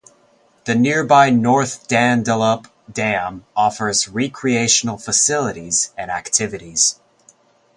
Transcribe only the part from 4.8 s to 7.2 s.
facilities and activities.